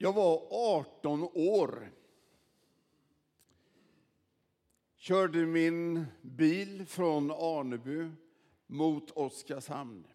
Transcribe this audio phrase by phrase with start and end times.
[0.00, 1.92] Jag var 18 år.
[4.96, 8.10] Körde min bil från Aneby
[8.66, 10.06] mot Oskarshamn.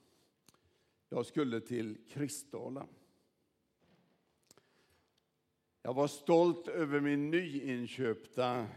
[1.09, 2.87] Jag skulle till Kristdala.
[5.81, 8.67] Jag var stolt över min nyinköpta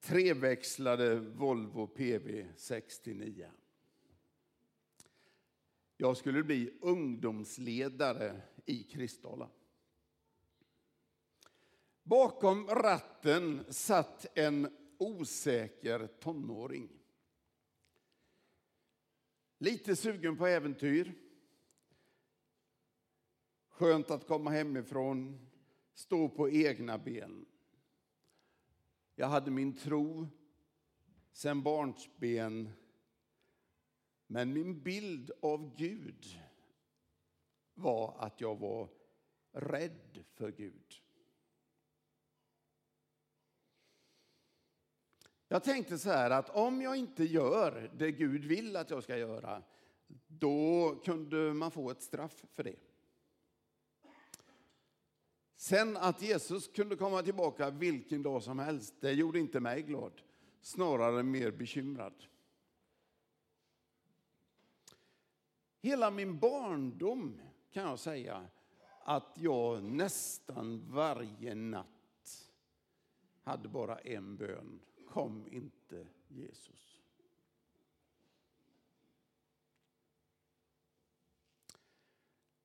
[0.00, 3.50] treväxlade Volvo PV 69.
[5.96, 9.48] Jag skulle bli ungdomsledare i Kristdala.
[12.04, 16.88] Bakom ratten satt en osäker tonåring.
[19.58, 21.14] Lite sugen på äventyr.
[23.68, 25.46] Skönt att komma hemifrån,
[25.94, 27.46] stå på egna ben.
[29.14, 30.28] Jag hade min tro
[31.32, 32.70] sen barnsben.
[34.26, 36.40] Men min bild av Gud
[37.74, 38.88] var att jag var
[39.52, 41.03] rädd för Gud.
[45.54, 49.18] Jag tänkte så här att om jag inte gör det Gud vill att jag ska
[49.18, 49.62] göra,
[50.28, 52.76] då kunde man få ett straff för det.
[55.56, 60.12] Sen att Jesus kunde komma tillbaka vilken dag som helst, det gjorde inte mig glad.
[60.60, 62.24] Snarare mer bekymrad.
[65.80, 67.40] Hela min barndom
[67.72, 68.46] kan jag säga
[69.04, 72.52] att jag nästan varje natt
[73.42, 74.80] hade bara en bön.
[75.14, 77.02] Kom inte Jesus.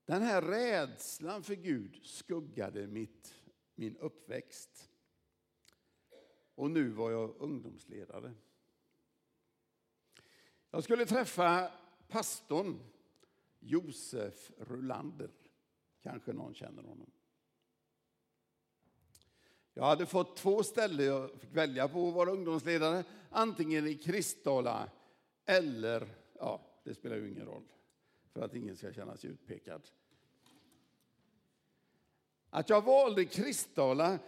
[0.06, 3.36] Den här rädslan för Gud skuggade mitt,
[3.76, 4.92] min uppväxt.
[6.56, 8.34] Och nu var jag ungdomsledare.
[10.72, 11.72] Jag skulle träffa
[12.08, 12.80] pastorn
[13.60, 15.32] Josef Rulander.
[16.02, 17.12] Kanske någon känner honom.
[19.80, 23.04] Jag hade fått två ställen jag fick välja på att vara ungdomsledare.
[23.30, 24.90] Antingen i Kristdala
[25.46, 26.08] eller,
[26.40, 27.64] ja, det spelar ju ingen roll
[28.34, 29.82] för att ingen ska känna sig utpekad.
[32.50, 34.20] Att jag valde Kristdala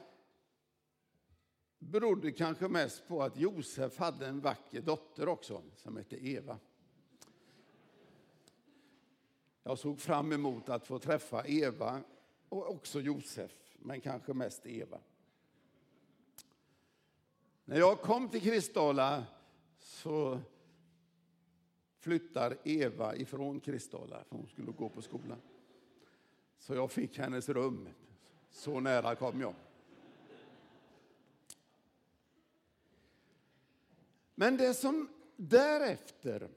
[1.79, 6.59] berodde kanske mest på att Josef hade en vacker dotter också som hette Eva.
[9.63, 12.01] Jag såg fram emot att få träffa Eva
[12.49, 14.99] och också Josef, men kanske mest Eva.
[17.71, 19.25] När jag kom till Kristdala
[19.79, 20.39] så
[21.99, 25.41] flyttar Eva ifrån Kristdala, för hon skulle gå på skolan.
[26.57, 27.89] Så jag fick hennes rum.
[28.49, 29.53] Så nära kom jag.
[34.35, 36.49] Men det som därefter,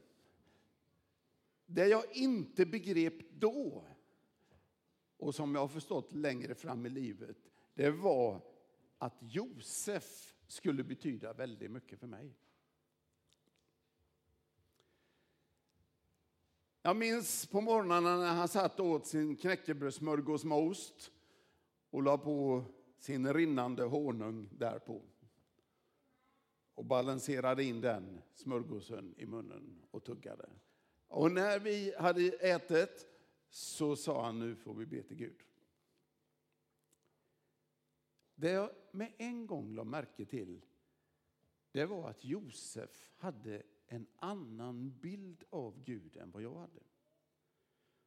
[1.66, 3.84] det jag inte begrep då
[5.16, 7.36] och som jag har förstått längre fram i livet,
[7.74, 8.40] det var
[8.98, 12.34] att Josef skulle betyda väldigt mycket för mig.
[16.82, 21.12] Jag minns på morgnarna när han satt och åt sin knäckebrödssmörgås med ost
[21.90, 22.64] och la på
[22.98, 25.02] sin rinnande honung därpå
[26.74, 30.48] och balanserade in den smörgåsen i munnen och tuggade.
[31.08, 33.06] Och när vi hade ätit
[33.50, 35.36] så sa han nu får vi be till Gud.
[38.34, 40.60] Det jag med en gång la märke till
[41.72, 46.80] det var att Josef hade en annan bild av Gud än vad jag hade.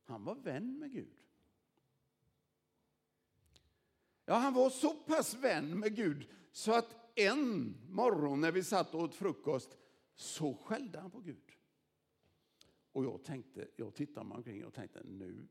[0.04, 1.18] Han var vän med Gud.
[4.26, 8.94] Ja, han var så pass vän med Gud så att en morgon när vi satt
[8.94, 9.78] och åt frukost
[10.16, 11.52] så skällde han på Gud.
[12.92, 15.48] Och jag tänkte, jag tittade mig omkring och tänkte nu,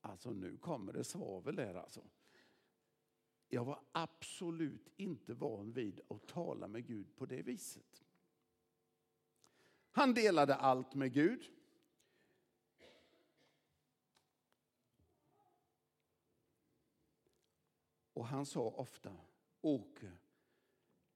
[0.00, 2.00] alltså nu kommer det svavel där alltså.
[3.48, 8.04] Jag var absolut inte van vid att tala med Gud på det viset.
[9.90, 11.50] Han delade allt med Gud.
[18.12, 19.16] Och han sa ofta,
[19.60, 20.12] Åke,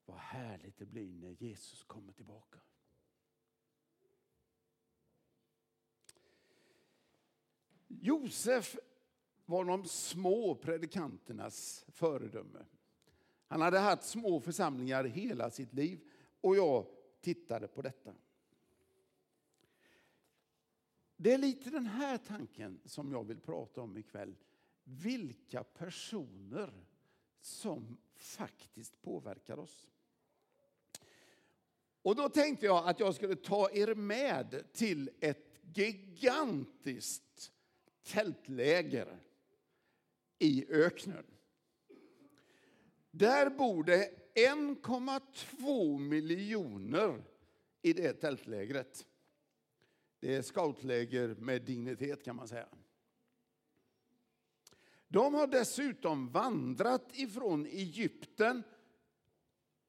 [0.04, 2.58] vad härligt det blir när Jesus kommer tillbaka.
[7.86, 8.76] Josef
[9.48, 12.64] var de små predikanternas föredöme.
[13.46, 16.00] Han hade haft små församlingar hela sitt liv
[16.40, 16.86] och jag
[17.20, 18.14] tittade på detta.
[21.16, 24.34] Det är lite den här tanken som jag vill prata om ikväll.
[24.84, 26.86] Vilka personer
[27.40, 29.86] som faktiskt påverkar oss.
[32.02, 37.52] Och då tänkte jag att jag skulle ta er med till ett gigantiskt
[38.02, 39.18] tältläger
[40.38, 41.24] i öknen.
[43.10, 47.22] Där bor det 1,2 miljoner
[47.82, 49.06] i det tältlägret.
[50.20, 52.68] Det är scoutläger med dignitet kan man säga.
[55.08, 58.62] De har dessutom vandrat ifrån Egypten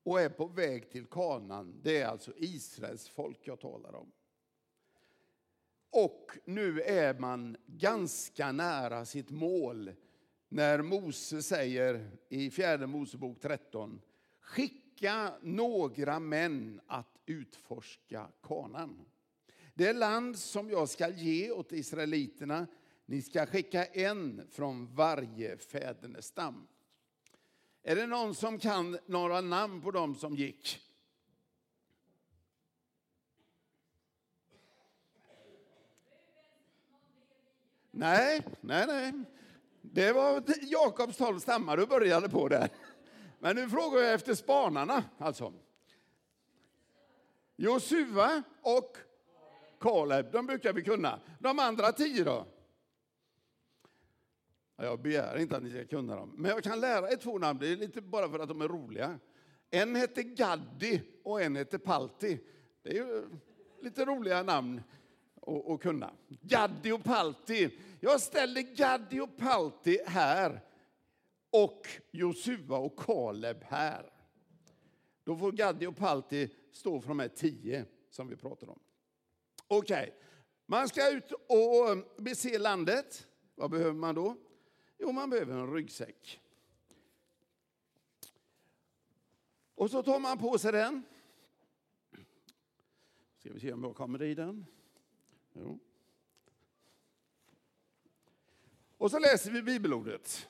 [0.04, 1.80] och är på väg till Kanan.
[1.84, 4.12] Det är alltså Israels folk jag talar om.
[5.90, 9.92] Och nu är man ganska nära sitt mål
[10.50, 14.02] när Mose säger i fjärde Mosebok 13,
[14.42, 19.06] skicka några män att utforska kanan.
[19.74, 22.68] Det land som jag ska ge åt israeliterna,
[23.06, 26.68] ni ska skicka en från varje fädernestam.
[27.84, 30.80] Är det någon som kan några namn på dem som gick?
[37.92, 39.14] Nej, nej, nej.
[39.92, 42.70] Det var Jakobs tolv stammar du började på där.
[43.40, 45.54] Men nu frågar jag efter spanarna alltså.
[47.56, 48.98] Josua och
[49.80, 51.20] Kaleb, de brukar vi kunna.
[51.40, 52.46] De andra tio då?
[54.76, 57.60] Jag begär inte att ni ska kunna dem, men jag kan lära er två namn,
[57.60, 59.20] det är lite bara för att de är roliga.
[59.70, 62.40] En heter Gaddi och en heter Palti.
[62.84, 63.30] Det är ju
[63.82, 64.82] lite roliga namn
[65.50, 66.14] och, och kunna.
[66.28, 67.70] Gaddi och Palti.
[68.00, 70.62] Jag ställer Gaddi och Palti här
[71.50, 74.14] och Josua och Kaleb här.
[75.24, 78.80] Då får Gaddi och Palti stå för de här tio som vi pratar om.
[79.68, 80.12] Okej, okay.
[80.66, 83.28] man ska ut och um, bese landet.
[83.56, 84.36] Vad behöver man då?
[84.98, 86.40] Jo, man behöver en ryggsäck.
[89.76, 91.04] Och så tar man på sig den.
[93.38, 94.66] Ska vi se om jag kommer i den.
[95.60, 95.80] Jo.
[98.98, 100.50] Och så läser vi bibelordet.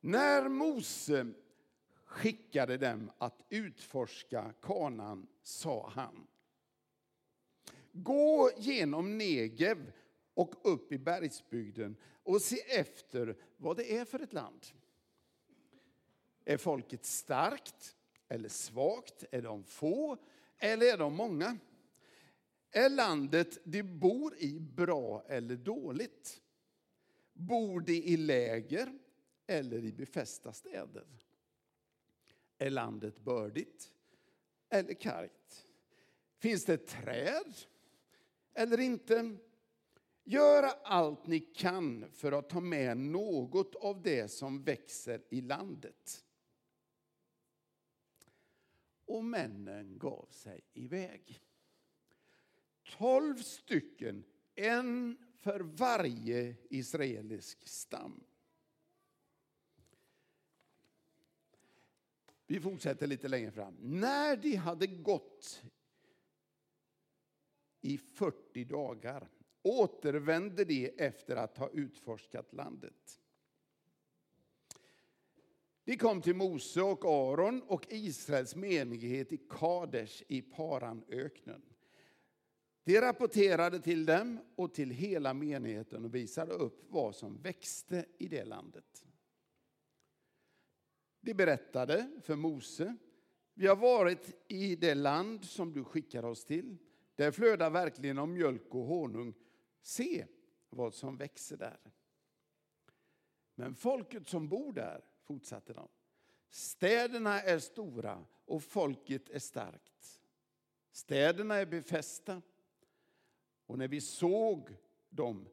[0.00, 1.32] När Mose
[2.04, 6.26] skickade dem att utforska kanan sa han
[7.92, 9.92] Gå genom Negev
[10.34, 14.66] och upp i bergsbygden och se efter vad det är för ett land.
[16.44, 17.96] Är folket starkt
[18.28, 19.24] eller svagt?
[19.30, 20.18] Är de få
[20.58, 21.58] eller är de många?
[22.70, 26.42] Är landet de bor i bra eller dåligt?
[27.32, 28.98] Bor de i läger
[29.46, 31.06] eller i befästa städer?
[32.58, 33.92] Är landet bördigt
[34.68, 35.66] eller kargt?
[36.38, 37.54] Finns det träd
[38.54, 39.36] eller inte?
[40.24, 46.25] Gör allt ni kan för att ta med något av det som växer i landet.
[49.06, 51.40] Och männen gav sig iväg.
[52.98, 54.24] Tolv stycken,
[54.54, 58.24] en för varje israelisk stam.
[62.46, 63.76] Vi fortsätter lite längre fram.
[63.80, 65.62] När de hade gått
[67.80, 69.28] i 40 dagar
[69.62, 73.20] återvände de efter att ha utforskat landet.
[75.86, 81.62] De kom till Mose och Aron och Israels menighet i Kadesh i Paranöknen.
[82.84, 88.28] De rapporterade till dem och till hela menigheten och visade upp vad som växte i
[88.28, 89.06] det landet.
[91.20, 92.96] De berättade för Mose,
[93.54, 96.78] vi har varit i det land som du skickar oss till.
[97.14, 99.34] Där flödar verkligen om mjölk och honung.
[99.80, 100.26] Se
[100.68, 101.80] vad som växer där.
[103.54, 105.88] Men folket som bor där, fortsatte de,
[106.48, 110.20] städerna är stora och folket är starkt.
[110.90, 112.42] Städerna är befästa.
[113.66, 114.76] Och när vi såg
[115.08, 115.48] dem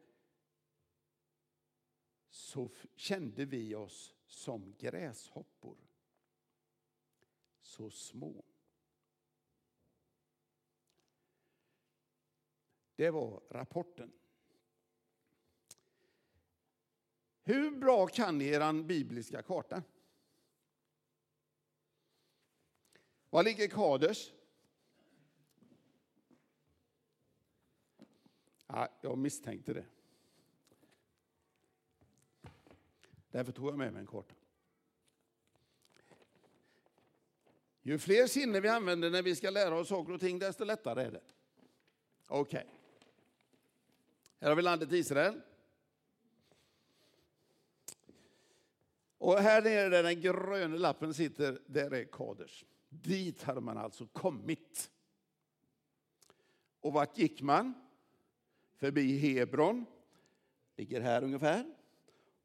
[2.29, 5.77] så kände vi oss som gräshoppor.
[7.61, 8.43] Så små.
[12.95, 14.11] Det var rapporten.
[17.43, 19.83] Hur bra kan ni er bibliska karta?
[23.29, 24.31] Var ligger Kaders?
[28.67, 29.85] Ja, jag misstänkte det.
[33.31, 34.35] Därför tog jag med mig en karta.
[37.81, 41.03] Ju fler sinnen vi använder när vi ska lära oss saker och ting, desto lättare
[41.03, 41.21] är det.
[42.27, 42.59] Okej.
[42.59, 42.71] Okay.
[44.39, 45.41] Här har vi landet Israel.
[49.23, 52.65] Och här nere där den gröna lappen sitter, där är Kaders.
[52.89, 54.91] Dit hade man alltså kommit.
[56.79, 57.73] Och vart gick man?
[58.75, 59.85] förbi Hebron,
[60.75, 61.65] ligger här ungefär.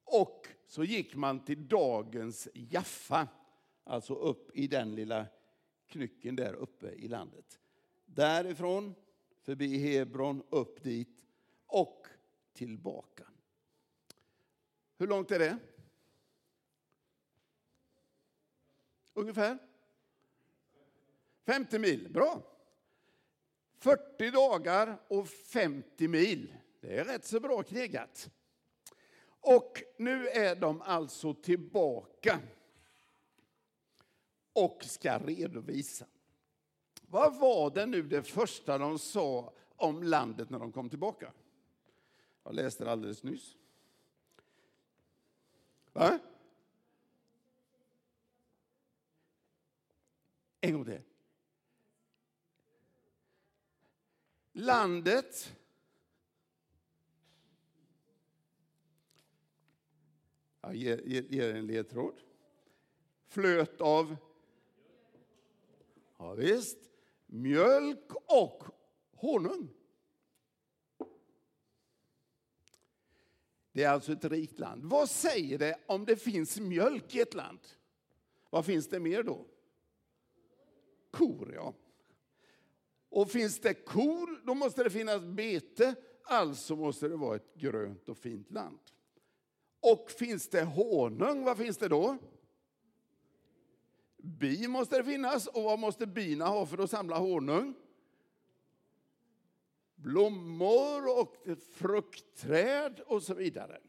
[0.05, 3.29] Och så gick man till dagens Jaffa,
[3.85, 5.27] alltså upp i den lilla
[5.87, 7.59] knycken där uppe i landet.
[8.07, 8.95] Därifrån,
[9.43, 11.25] förbi Hebron, upp dit
[11.67, 12.07] och
[12.53, 13.25] tillbaka.
[14.99, 15.59] Hur långt är det?
[19.19, 19.59] Ungefär?
[21.47, 22.43] 50 mil, bra.
[23.79, 26.55] 40 dagar och 50 mil.
[26.81, 28.31] Det är rätt så bra knegat.
[29.41, 32.41] Och nu är de alltså tillbaka
[34.53, 36.07] och ska redovisa.
[37.03, 41.33] Vad var det nu det första de sa om landet när de kom tillbaka?
[42.45, 43.57] Jag läste det alldeles nyss.
[45.93, 46.19] Va?
[50.61, 51.03] En gång till.
[54.53, 55.55] Landet
[60.69, 60.99] Jag ger,
[61.31, 62.21] ger, en ledtråd.
[63.29, 64.17] Flöt av
[66.19, 66.79] ja, visst,
[67.27, 68.65] mjölk och
[69.13, 69.69] honung.
[73.73, 74.85] Det är alltså ett rikt land.
[74.85, 77.61] Vad säger det om det finns mjölk i ett land?
[78.51, 79.47] Vad finns det mer då?
[81.11, 81.75] Kor, ja.
[83.09, 85.95] Och finns det kor, då måste det finnas bete.
[86.25, 88.79] Alltså måste det vara ett grönt och fint land.
[89.81, 92.19] Och finns det honung, vad finns det då?
[94.17, 95.47] Bi måste det finnas.
[95.47, 97.75] Och vad måste bina ha för att samla honung?
[99.95, 101.37] Blommor och
[101.73, 103.81] fruktträd och så vidare.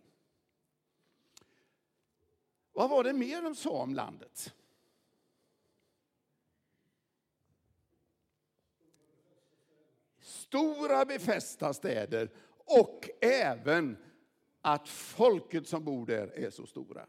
[2.71, 4.53] Vad var det mer de sa om landet?
[10.49, 12.31] Stora befästa städer
[12.65, 13.97] och även
[14.61, 17.05] att folket som bor där är så stora.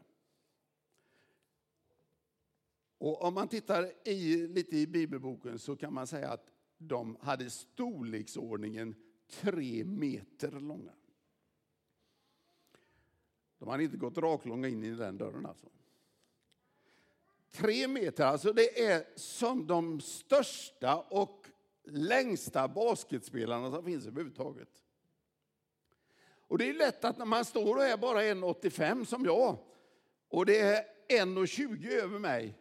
[2.97, 7.49] Och om man tittar i, lite i bibelboken så kan man säga att de hade
[7.49, 8.95] storleksordningen
[9.29, 10.93] tre meter långa.
[13.57, 15.67] De hade inte gått raklånga in i den dörren alltså.
[17.51, 21.47] Tre meter, alltså det är som de största och
[21.83, 24.83] längsta basketspelarna som finns överhuvudtaget.
[26.47, 29.57] Och det är lätt att när man står och är bara 1,85 som jag
[30.29, 32.57] och det är 1,20 över mig.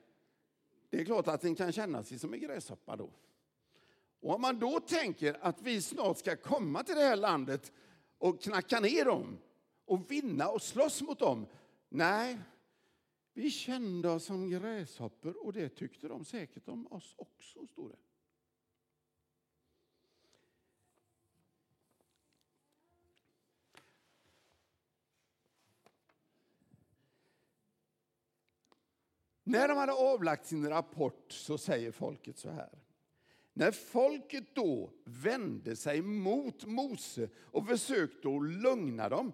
[0.91, 3.11] Det är klart att den kan känna sig som en gräshoppa då.
[4.21, 7.73] Och om man då tänker att vi snart ska komma till det här landet
[8.19, 9.39] och knacka ner dem
[9.85, 11.47] och vinna och slåss mot dem.
[11.89, 12.39] Nej,
[13.35, 17.97] vi kände oss som gräshoppor och det tyckte de säkert om oss också, står det.
[29.51, 32.79] När de hade avlagt sin rapport så säger folket så här.
[33.53, 39.33] När folket då vände sig mot Mose och försökte att lugna dem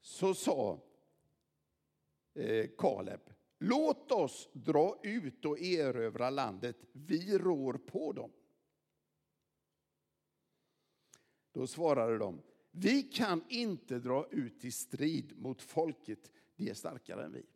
[0.00, 0.80] så sa
[2.34, 3.20] eh, Kaleb,
[3.58, 8.30] låt oss dra ut och erövra landet, vi rår på dem.
[11.52, 17.24] Då svarade de, vi kan inte dra ut i strid mot folket, de är starkare
[17.24, 17.46] än vi.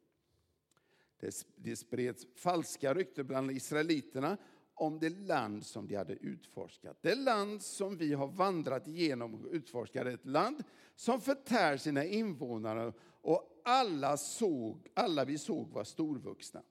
[1.56, 4.37] Det spreds falska rykten bland israeliterna
[4.75, 6.99] om det land som de hade utforskat.
[7.02, 12.92] Det land som vi har vandrat igenom och utforskat, ett land som förtär sina invånare
[13.20, 16.62] och alla, såg, alla vi såg var storvuxna.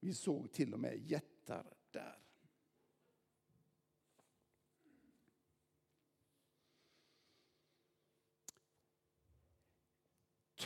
[0.00, 2.18] Vi såg till och med jättar där.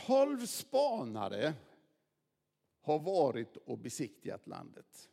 [0.05, 1.53] Tolv spanare
[2.89, 5.09] har varit och besiktigat landet.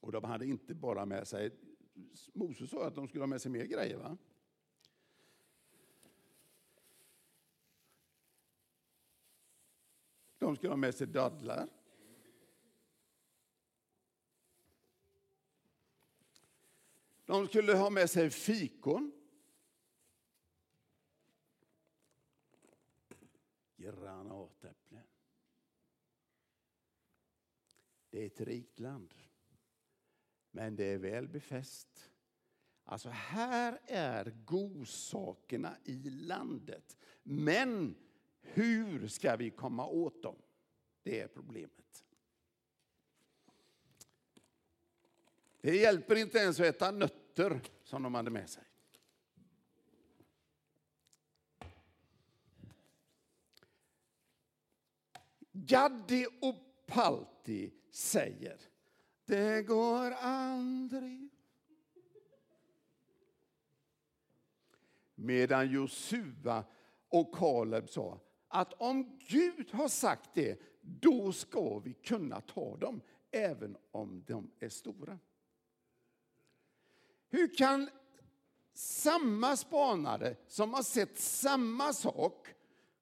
[0.00, 1.50] Och de hade inte bara med sig,
[2.32, 3.96] Moses sa att de skulle ha med sig mer grejer.
[3.96, 4.16] Va?
[10.38, 11.68] De skulle ha med sig dadlar.
[17.26, 19.21] De skulle ha med sig fikon.
[28.12, 29.14] Det är ett rikt land.
[30.50, 32.10] Men det är väl befäst.
[32.84, 36.96] Alltså här är godsakerna i landet.
[37.22, 37.94] Men
[38.40, 40.36] hur ska vi komma åt dem?
[41.02, 42.04] Det är problemet.
[45.60, 48.64] Det hjälper inte ens att äta nötter som de hade med sig.
[55.52, 58.60] Gaddi och Palti säger,
[59.24, 61.28] det går aldrig.
[65.14, 66.64] Medan Josua
[67.08, 73.00] och Kaleb sa att om Gud har sagt det, då ska vi kunna ta dem,
[73.30, 75.18] även om de är stora.
[77.28, 77.90] Hur kan
[78.74, 82.48] samma spanare som har sett samma sak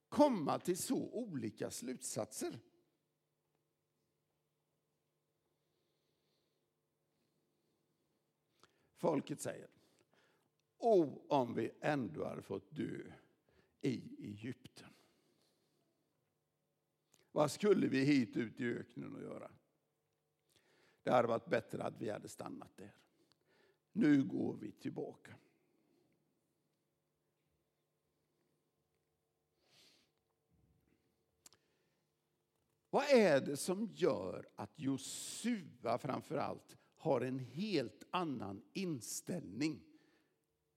[0.09, 2.59] komma till så olika slutsatser?
[9.01, 9.69] Folket säger,
[10.79, 13.13] o om vi ändå hade fått dö
[13.81, 14.89] i Egypten.
[17.33, 19.51] Vad skulle vi hit ut i öknen och göra?
[21.03, 22.95] Det hade varit bättre att vi hade stannat där.
[23.93, 25.37] Nu går vi tillbaka.
[32.91, 39.83] Vad är det som gör att Josua framför allt har en helt annan inställning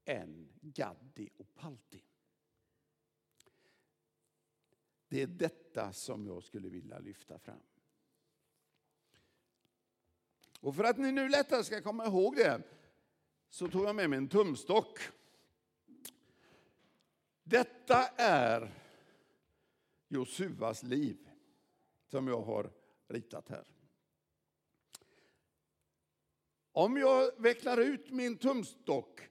[0.05, 2.03] än Gaddi och Palti?
[5.07, 7.59] Det är detta som jag skulle vilja lyfta fram.
[10.59, 12.61] Och för att ni nu lättare ska komma ihåg det
[13.49, 14.99] så tog jag med mig en tumstock.
[17.43, 18.73] Detta är
[20.07, 21.29] Josuas liv
[22.05, 22.71] som jag har
[23.07, 23.67] ritat här.
[26.75, 29.21] Om jag vecklar ut min tumstock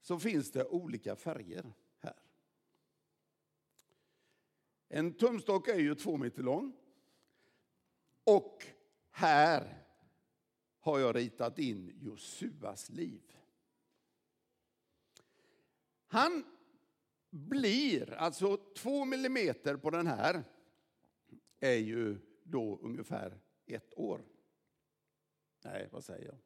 [0.00, 2.18] så finns det olika färger här.
[4.88, 6.76] En tumstock är ju två meter lång.
[8.24, 8.66] Och
[9.10, 9.84] här
[10.78, 13.36] har jag ritat in Josuas liv.
[16.06, 16.44] Han
[17.30, 20.44] blir, alltså två millimeter på den här,
[21.60, 24.33] är ju då ungefär ett år.
[25.64, 26.38] Nej, vad säger jag?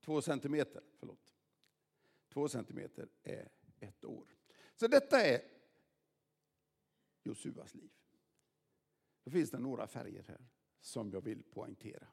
[0.00, 1.34] Två centimeter, förlåt.
[2.28, 3.48] Två centimeter är
[3.80, 4.36] ett år.
[4.74, 5.42] Så detta är
[7.22, 7.90] Josuas liv.
[9.24, 10.46] Då finns det några färger här
[10.80, 12.06] som jag vill poängtera.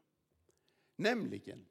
[0.96, 1.66] Nämligen,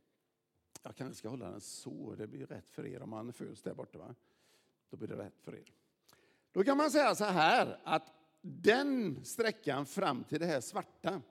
[0.82, 3.74] jag kanske ska hålla den så, det blir rätt för er om man föds där
[3.74, 3.98] borta.
[3.98, 4.14] Va?
[4.90, 5.72] Då blir det rätt för er.
[6.52, 11.22] Då kan man säga så här att den sträckan fram till det här svarta,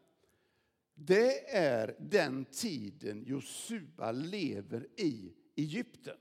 [1.00, 6.18] det är den tiden Josua lever i Egypten.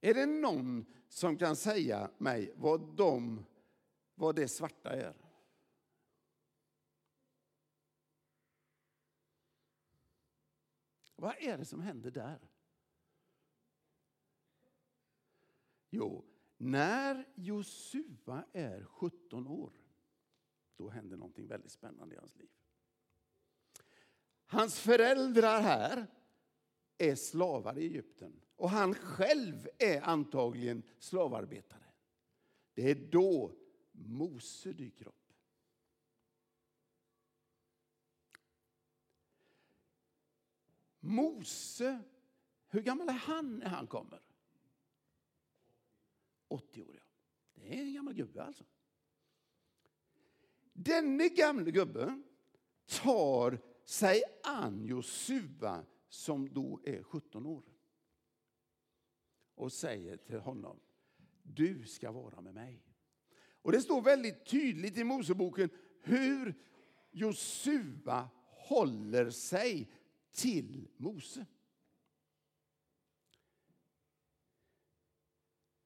[0.00, 3.44] Är det någon som kan säga mig vad, de,
[4.14, 5.14] vad det svarta är?
[11.16, 12.50] Vad är det som händer där?
[15.90, 16.24] Jo,
[16.56, 19.83] när Josua är 17 år,
[20.76, 22.50] då händer någonting väldigt spännande i hans liv.
[24.46, 26.06] Hans föräldrar här
[26.98, 31.92] är slavar i Egypten och han själv är antagligen slavarbetare.
[32.74, 33.56] Det är då
[33.92, 35.32] Mose dyker upp.
[41.00, 42.02] Mose,
[42.68, 44.22] hur gammal är han när han kommer?
[46.48, 46.96] 80 år.
[46.96, 47.02] Ja.
[47.54, 48.64] Det är en gammal gubbe alltså.
[50.74, 52.22] Denne gamle gubbe
[52.86, 57.62] tar sig an Josua som då är 17 år
[59.54, 60.80] och säger till honom,
[61.42, 62.82] du ska vara med mig.
[63.62, 65.70] Och Det står väldigt tydligt i Moseboken
[66.02, 66.54] hur
[67.10, 69.90] Josua håller sig
[70.32, 71.46] till Mose.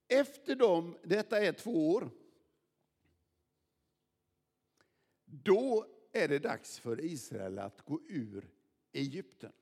[0.08, 2.10] Efter dem, detta är två år,
[5.30, 8.50] då är det dags för Israel att gå ur
[8.92, 9.52] Egypten.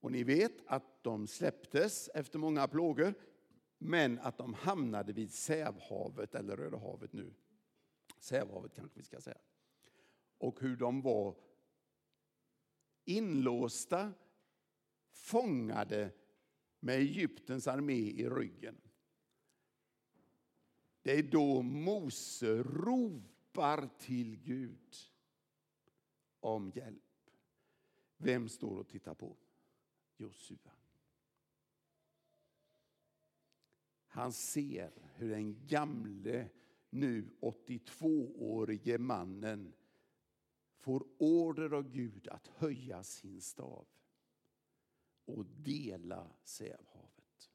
[0.00, 3.14] Och ni vet att de släpptes efter många plågor,
[3.78, 7.34] men att de hamnade vid Sävhavet, eller Röda havet nu.
[8.18, 9.40] Sävhavet kanske vi ska säga.
[10.38, 11.36] Och hur de var
[13.04, 14.12] inlåsta,
[15.12, 16.10] fångade
[16.80, 18.80] med Egyptens armé i ryggen.
[21.02, 24.96] Det är då Mose ropar till Gud
[26.40, 27.30] om hjälp.
[28.16, 29.36] Vem står och tittar på?
[30.16, 30.72] Josua.
[34.06, 36.48] Han ser hur den gamle,
[36.90, 39.74] nu 82-årige mannen
[40.76, 43.86] får order av Gud att höja sin stav
[45.24, 47.50] och dela Sävhavet.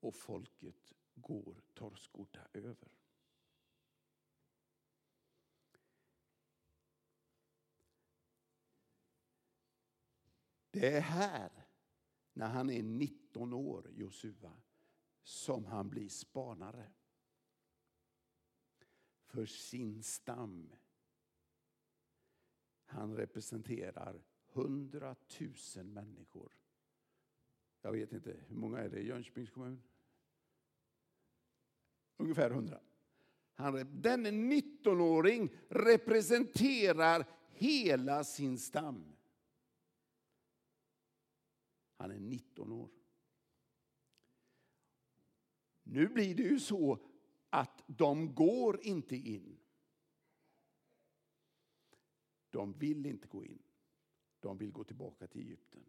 [0.00, 2.88] och folket går torrskodda över.
[10.70, 11.66] Det är här,
[12.32, 14.52] när han är 19 år, Josua,
[15.22, 16.92] som han blir spanare
[19.24, 20.74] för sin stam.
[22.84, 26.52] Han representerar hundratusen människor.
[27.80, 29.82] Jag vet inte, hur många är det i Jönköpings kommun?
[32.18, 32.80] Ungefär hundra.
[33.54, 39.16] Han, denne 19-åring representerar hela sin stam.
[41.96, 42.90] Han är 19 år.
[45.82, 46.98] Nu blir det ju så
[47.50, 49.58] att de går inte in.
[52.50, 53.62] De vill inte gå in.
[54.40, 55.84] De vill gå tillbaka till Egypten.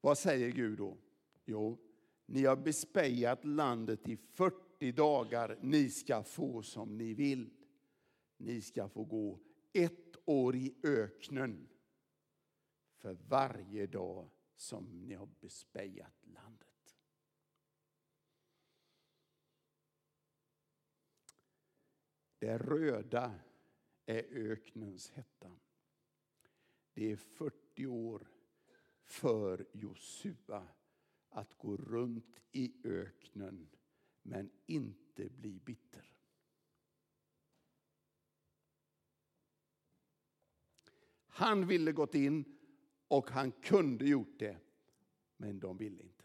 [0.00, 0.98] Vad säger Gud då?
[1.44, 1.78] Jo,
[2.26, 5.58] ni har bespejat landet i 40 dagar.
[5.62, 7.50] Ni ska få som ni vill.
[8.36, 9.40] Ni ska få gå
[9.72, 11.68] ett år i öknen
[12.96, 16.98] för varje dag som ni har bespejat landet.
[22.38, 23.34] Det röda
[24.06, 25.56] är öknens hetta.
[26.92, 28.30] Det är 40 år
[29.04, 30.68] för Josua
[31.34, 33.68] att gå runt i öknen
[34.22, 36.10] men inte bli bitter.
[41.26, 42.58] Han ville gått in
[43.08, 44.58] och han kunde gjort det,
[45.36, 46.24] men de ville inte.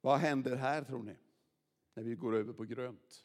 [0.00, 1.16] Vad händer här tror ni?
[1.94, 3.24] När vi går över på grönt.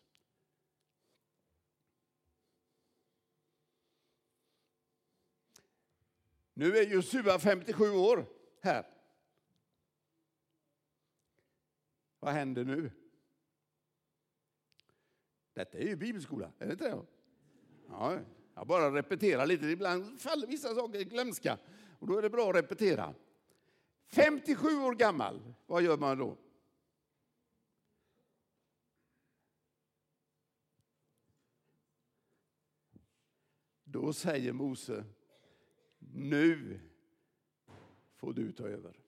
[6.54, 8.26] Nu är Josua 57 år
[8.62, 8.93] här.
[12.24, 12.92] Vad händer nu?
[15.54, 17.06] Detta är ju bibelskola, är det inte det?
[17.88, 18.20] Ja,
[18.56, 19.66] jag bara repeterar lite.
[19.66, 21.58] Ibland faller vissa saker i glömska
[22.00, 23.16] och då är det bra att repetera.
[24.08, 26.38] 57 år gammal, vad gör man då?
[33.84, 35.06] Då säger Mose,
[36.14, 36.80] nu
[38.16, 39.03] får du ta över.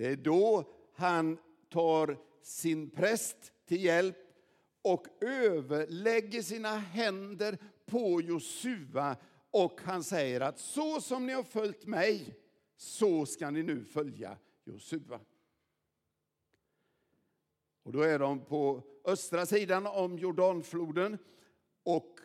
[0.00, 4.16] Det är då han tar sin präst till hjälp
[4.82, 9.16] och överlägger sina händer på Josua
[9.50, 12.38] och han säger att så som ni har följt mig,
[12.76, 15.20] så ska ni nu följa Josua.
[17.82, 21.18] Och då är de på östra sidan om Jordanfloden
[21.82, 22.20] och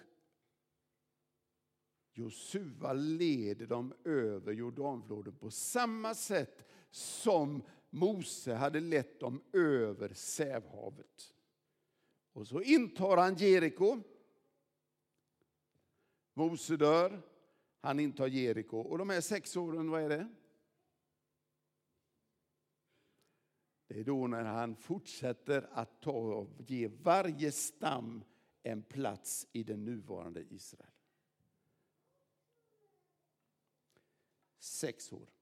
[2.13, 11.33] Josua leder dem över Jordanfloden på samma sätt som Mose hade lett dem över Sävhavet.
[12.33, 14.01] Och så intar han Jeriko.
[16.33, 17.21] Mose dör,
[17.79, 18.77] han intar Jeriko.
[18.77, 20.29] Och de här sex åren, vad är det?
[23.87, 28.23] Det är då när han fortsätter att ta och ge varje stam
[28.63, 30.91] en plats i det nuvarande Israel.
[34.59, 35.34] Sex år.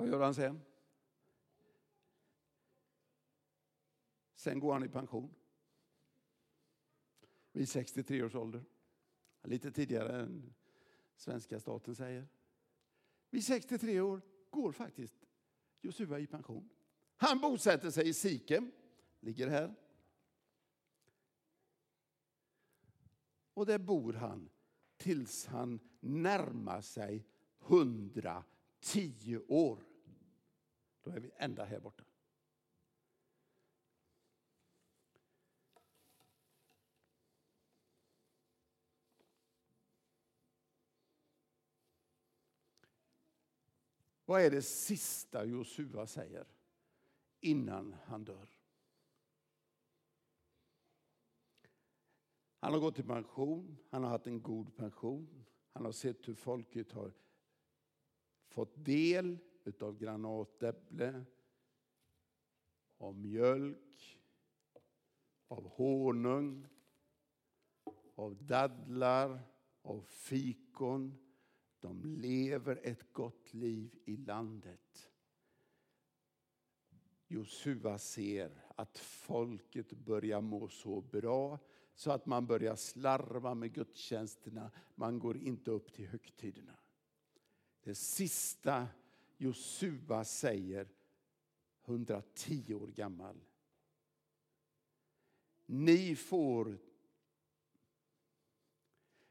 [0.00, 0.60] Vad gör han sen?
[4.34, 5.34] Sen går han i pension.
[7.52, 8.64] Vid 63 års ålder.
[9.42, 10.54] Lite tidigare än
[11.16, 12.28] svenska staten säger.
[13.30, 15.26] Vid 63 år går faktiskt
[15.80, 16.70] Josua i pension.
[17.16, 18.72] Han bosätter sig i Sikem,
[19.20, 19.74] ligger här.
[23.54, 24.50] Och där bor han
[24.96, 27.26] tills han närmar sig
[27.60, 29.89] 110 år.
[31.02, 32.04] Då är vi ända här borta.
[44.24, 46.46] Vad är det sista Josua säger
[47.40, 48.48] innan han dör?
[52.60, 55.44] Han har gått i pension, han har haft en god pension.
[55.72, 57.12] Han har sett hur folket har
[58.48, 59.38] fått del
[59.80, 61.24] av granatäpple,
[62.98, 64.18] av mjölk,
[65.48, 66.66] av honung,
[68.14, 69.40] av dadlar,
[69.82, 71.18] av fikon,
[71.80, 75.10] de lever ett gott liv i landet.
[77.26, 81.58] Josua ser att folket börjar må så bra
[81.94, 84.70] så att man börjar slarva med gudstjänsterna.
[84.94, 86.76] Man går inte upp till högtiderna.
[87.82, 88.88] Det sista
[89.40, 90.88] Josua säger,
[91.86, 93.40] 110 år gammal.
[95.66, 96.78] Ni får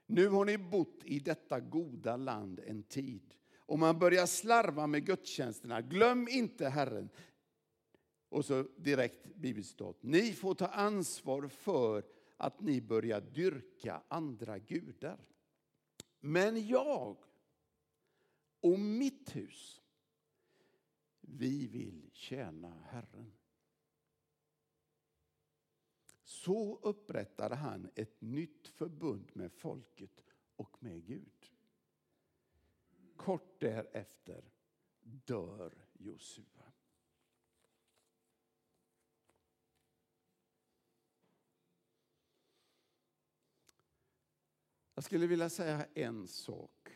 [0.05, 5.05] nu har ni bott i detta goda land en tid och man börjar slarva med
[5.05, 5.81] gudstjänsterna.
[5.81, 7.09] Glöm inte Herren.
[8.29, 10.03] Och så direkt bibelcitat.
[10.03, 12.03] Ni får ta ansvar för
[12.37, 15.19] att ni börjar dyrka andra gudar.
[16.19, 17.17] Men jag
[18.61, 19.81] och mitt hus,
[21.37, 23.33] vi vill tjäna Herren.
[26.23, 30.23] Så upprättade han ett nytt förbund med folket
[30.55, 31.51] och med Gud.
[33.15, 34.51] Kort därefter
[35.01, 36.73] dör Josua.
[44.93, 46.89] Jag skulle vilja säga en sak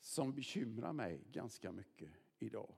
[0.00, 2.74] som bekymrar mig ganska mycket idag.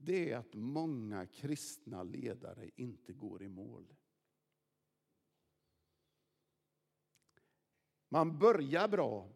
[0.00, 3.94] Det är att många kristna ledare inte går i mål.
[8.08, 9.30] Man börjar bra.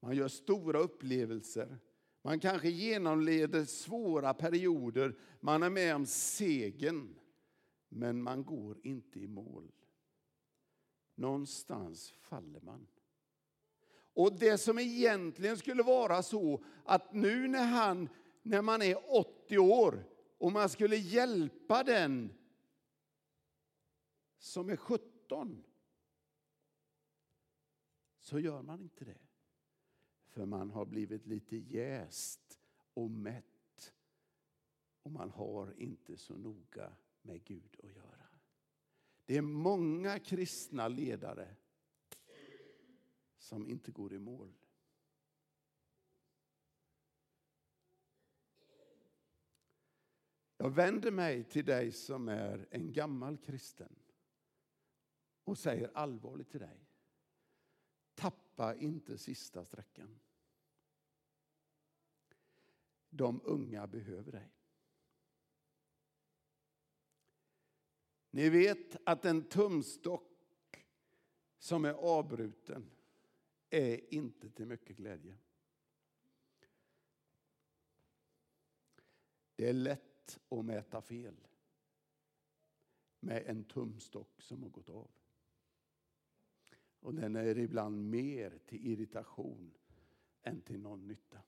[0.00, 1.78] Man gör stora upplevelser.
[2.22, 5.18] Man kanske genomleder svåra perioder.
[5.40, 7.18] Man är med om segern.
[7.88, 9.72] Men man går inte i mål.
[11.14, 12.86] Någonstans faller man.
[14.14, 18.08] Och det som egentligen skulle vara så att nu när, han,
[18.42, 20.04] när man är 80 år
[20.38, 22.34] och man skulle hjälpa den
[24.38, 25.64] som är 17
[28.18, 29.18] så gör man inte det.
[30.26, 32.60] För man har blivit lite jäst
[32.94, 33.94] och mätt
[35.02, 38.26] och man har inte så noga med Gud att göra.
[39.24, 41.56] Det är många kristna ledare
[43.38, 44.52] som inte går i mål.
[50.62, 53.96] Jag vänder mig till dig som är en gammal kristen
[55.44, 56.88] och säger allvarligt till dig.
[58.14, 60.20] Tappa inte sista sträckan.
[63.10, 64.52] De unga behöver dig.
[68.30, 70.86] Ni vet att en tumstock
[71.58, 72.90] som är avbruten
[73.70, 75.38] är inte till mycket glädje.
[79.56, 80.11] Det är lätt
[80.48, 81.36] att mäta fel
[83.20, 85.10] med en tumstock som har gått av.
[87.00, 89.74] Och den är ibland mer till irritation
[90.42, 91.42] än till någon nytta.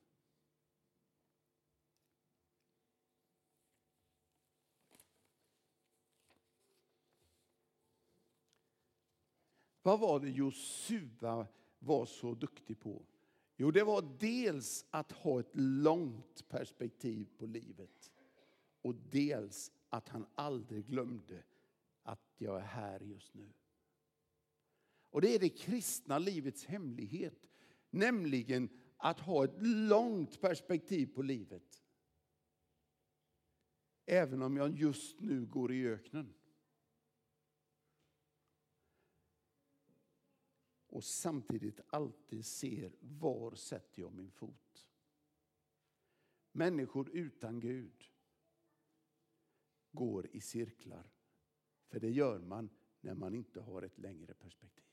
[9.81, 11.47] Vad var det Josua
[11.79, 13.05] var så duktig på?
[13.55, 18.11] Jo, det var dels att ha ett långt perspektiv på livet
[18.85, 21.43] och dels att han aldrig glömde
[22.03, 23.53] att jag är här just nu.
[25.09, 27.49] Och det är det kristna livets hemlighet.
[27.89, 31.83] Nämligen att ha ett långt perspektiv på livet.
[34.05, 36.33] Även om jag just nu går i öknen.
[40.87, 44.87] Och samtidigt alltid ser var sätter jag min fot.
[46.51, 48.14] Människor utan Gud
[49.95, 51.11] går i cirklar.
[51.87, 52.69] För det gör man
[53.01, 54.85] när man inte har ett längre perspektiv.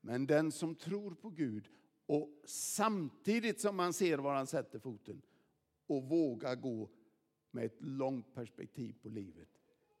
[0.00, 1.68] Men den som tror på Gud
[2.06, 5.22] och samtidigt som man ser var han sätter foten
[5.86, 6.90] och vågar gå
[7.50, 9.48] med ett långt perspektiv på livet.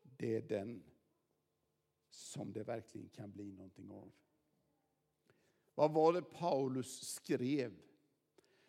[0.02, 0.82] Det är den
[2.08, 4.12] som det verkligen kan bli någonting av.
[5.74, 7.82] Vad var det Paulus skrev?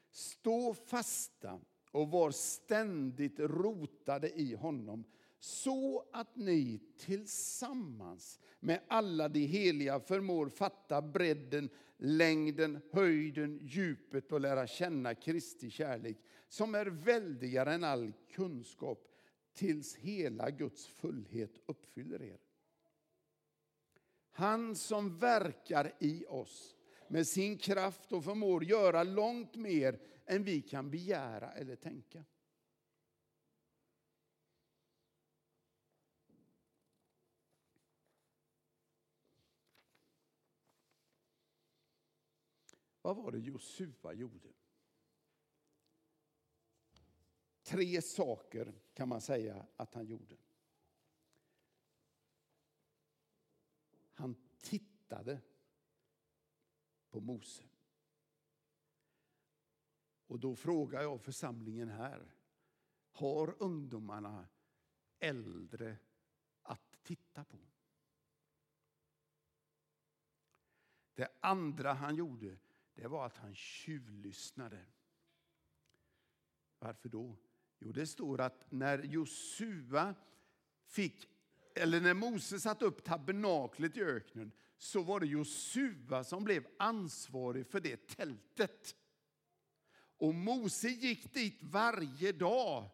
[0.09, 1.61] Stå fasta
[1.93, 5.03] och var ständigt rotade i honom
[5.39, 14.39] så att ni tillsammans med alla de heliga förmår fatta bredden, längden, höjden, djupet och
[14.39, 19.07] lära känna Kristi kärlek som är väldigare än all kunskap
[19.53, 22.39] tills hela Guds fullhet uppfyller er.
[24.31, 26.75] Han som verkar i oss
[27.07, 32.25] med sin kraft och förmår göra långt mer än vi kan begära eller tänka.
[43.01, 44.53] Vad var det Josua gjorde?
[47.63, 50.37] tre saker kan man säga att han gjorde.
[54.13, 55.41] Han tittade
[57.09, 57.63] på Mose.
[60.33, 62.33] Och då frågar jag församlingen här.
[63.11, 64.47] Har ungdomarna
[65.19, 65.97] äldre
[66.61, 67.57] att titta på?
[71.15, 72.57] Det andra han gjorde
[72.93, 74.85] det var att han tjuvlyssnade.
[76.79, 77.37] Varför då?
[77.79, 80.15] Jo, det står att när Josua
[80.85, 81.29] fick,
[81.75, 87.67] eller när Mose satte upp tabernaklet i öknen så var det Josua som blev ansvarig
[87.67, 88.95] för det tältet.
[90.23, 92.89] Och Mose gick dit varje dag.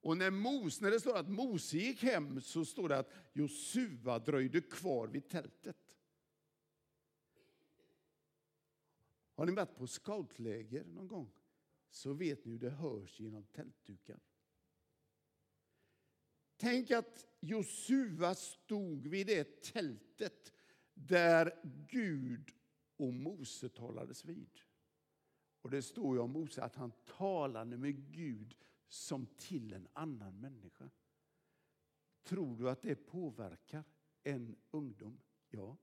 [0.00, 4.18] Och när, Mos, när det står att Mose gick hem så står det att Josua
[4.18, 5.96] dröjde kvar vid tältet.
[9.34, 11.30] Har ni varit på scoutläger någon gång
[11.90, 14.20] så vet ni hur det hörs genom tältdukar.
[16.56, 20.52] Tänk att Josua stod vid det tältet
[20.94, 22.50] där Gud
[22.96, 24.67] och Mose talades vid.
[25.68, 28.56] Och Det står ju om Mose att han talade med Gud
[28.88, 30.90] som till en annan människa.
[32.22, 33.84] Tror du att det påverkar
[34.22, 35.20] en ungdom?
[35.48, 35.76] Ja.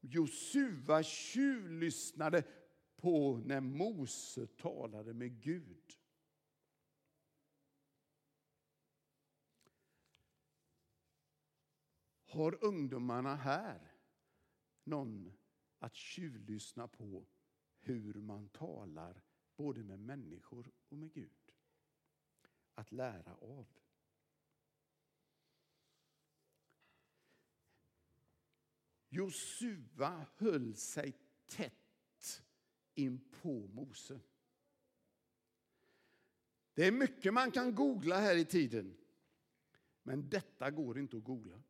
[0.00, 2.44] Josua tjuvlyssnade
[2.96, 5.92] på när Mose talade med Gud.
[12.24, 13.92] Har ungdomarna här
[14.84, 15.32] någon
[15.78, 17.26] att tjuvlyssna på
[17.84, 19.22] hur man talar
[19.56, 21.52] både med människor och med Gud?
[22.74, 23.66] Att lära av.
[29.08, 31.12] Josua höll sig
[31.46, 32.42] tätt
[32.94, 34.20] in på Mose.
[36.74, 38.96] Det är mycket man kan googla här i tiden,
[40.02, 41.62] men detta går inte att googla.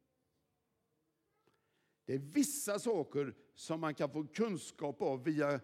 [2.05, 5.61] Det är vissa saker som man kan få kunskap av via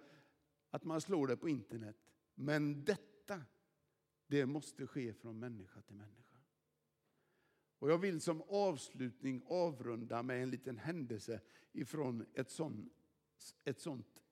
[0.70, 1.96] att man slår det på internet.
[2.34, 3.42] Men detta,
[4.26, 6.36] det måste ske från människa till människa.
[7.78, 11.40] Och jag vill som avslutning avrunda med en liten händelse
[11.72, 12.90] ifrån ett sån,
[13.64, 14.22] ett sånt,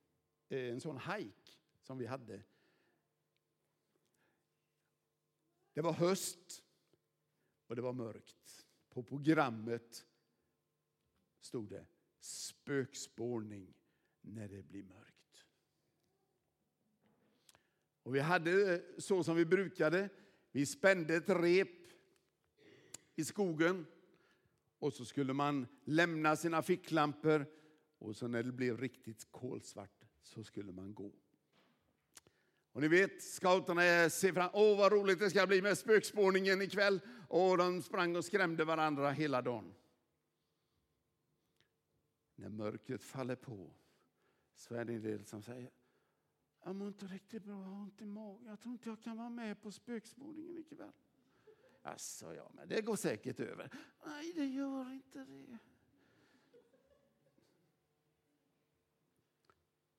[0.48, 2.42] eh, en sån hike som vi hade.
[5.72, 6.64] Det var höst
[7.66, 8.66] och det var mörkt.
[8.88, 10.06] På programmet
[11.40, 11.86] stod det
[12.20, 13.74] spökspårning
[14.20, 15.17] när det blir mörkt.
[18.08, 20.08] Och vi hade eh, så som vi brukade.
[20.52, 21.68] Vi spände ett rep
[23.16, 23.86] i skogen.
[24.78, 27.46] Och så skulle man lämna sina ficklampor
[27.98, 31.12] och så när det blev riktigt kolsvart så skulle man gå.
[32.72, 36.62] Och ni vet, scouterna eh, ser fram åh vad roligt det ska bli med spökspårningen
[36.62, 37.00] ikväll.
[37.28, 39.74] Och de sprang och skrämde varandra hela dagen.
[42.34, 43.70] När mörkret faller på
[44.54, 45.70] så är det en del som säger
[46.68, 48.46] jag mår inte riktigt bra, jag har ont i magen.
[48.46, 50.92] Jag tror inte jag kan vara med på spökspårningen ikväll.
[51.82, 53.70] Alltså, ja, men det går säkert över.
[54.06, 55.58] Nej, det gör inte det.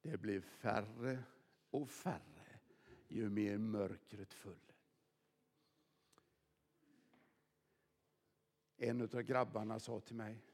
[0.02, 1.24] Det blir färre
[1.70, 2.60] och färre
[3.08, 4.72] ju mer mörkret föll.
[8.78, 10.46] En av grabbarna sa till mig.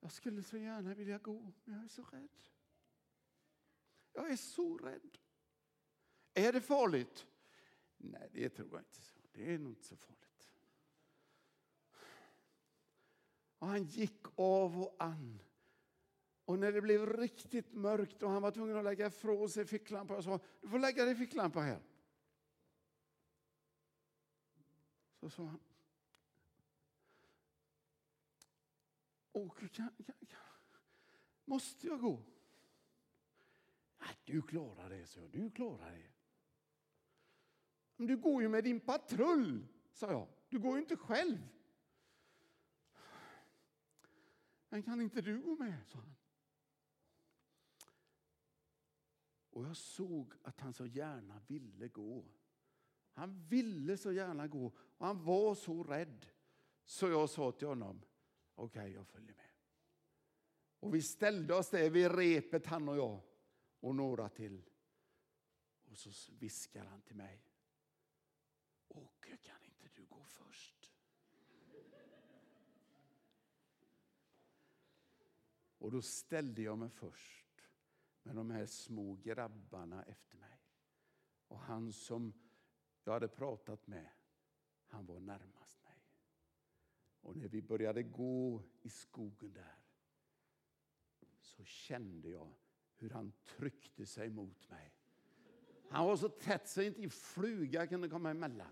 [0.00, 2.53] Jag skulle så gärna vilja gå, men jag är så rädd.
[4.14, 5.18] Jag är så rädd.
[6.34, 7.26] Är det farligt?
[7.96, 9.00] Nej, det tror jag inte.
[9.32, 10.50] Det är nog inte så farligt.
[13.58, 15.42] Och han gick av och an.
[16.44, 20.14] Och när det blev riktigt mörkt och han var tvungen att lägga ifrån sig ficklampan,
[20.14, 21.82] jag sa du får lägga din ficklampa här.
[25.20, 25.60] Så sa han,
[29.32, 30.40] Åke, kan, kan, kan,
[31.44, 32.22] måste jag gå?
[34.24, 36.10] Du klarar det, så du klarar det.
[37.96, 40.28] Men du går ju med din patrull, sa jag.
[40.48, 41.38] Du går ju inte själv.
[44.68, 46.14] Men kan inte du gå med, sa han.
[49.50, 52.24] Och jag såg att han så gärna ville gå.
[53.12, 56.26] Han ville så gärna gå och han var så rädd.
[56.84, 58.02] Så jag sa till honom,
[58.54, 59.50] okej okay, jag följer med.
[60.80, 63.20] Och vi ställde oss där vid repet han och jag
[63.84, 64.70] och några till.
[65.84, 67.44] Och så viskar han till mig.
[68.88, 70.92] Åke, kan inte du gå först?
[75.78, 77.62] Och då ställde jag mig först
[78.22, 80.62] med de här små grabbarna efter mig.
[81.48, 82.32] Och han som
[83.02, 84.10] jag hade pratat med,
[84.86, 86.06] han var närmast mig.
[87.20, 89.78] Och när vi började gå i skogen där
[91.38, 92.54] så kände jag
[93.04, 94.92] hur han tryckte sig mot mig.
[95.90, 98.70] Han var så tätt så inte en fluga kunde komma emellan.